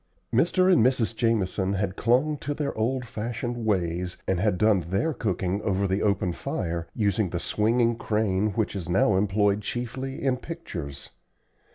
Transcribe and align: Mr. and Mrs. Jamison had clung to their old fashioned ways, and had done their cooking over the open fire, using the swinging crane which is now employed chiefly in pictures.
Mr. 0.33 0.73
and 0.73 0.83
Mrs. 0.83 1.15
Jamison 1.15 1.73
had 1.73 1.95
clung 1.95 2.35
to 2.39 2.55
their 2.55 2.75
old 2.75 3.07
fashioned 3.07 3.55
ways, 3.63 4.17
and 4.27 4.39
had 4.39 4.57
done 4.57 4.79
their 4.79 5.13
cooking 5.13 5.61
over 5.61 5.87
the 5.87 6.01
open 6.01 6.33
fire, 6.33 6.87
using 6.95 7.29
the 7.29 7.39
swinging 7.39 7.95
crane 7.95 8.47
which 8.53 8.75
is 8.75 8.89
now 8.89 9.15
employed 9.15 9.61
chiefly 9.61 10.19
in 10.23 10.37
pictures. 10.37 11.11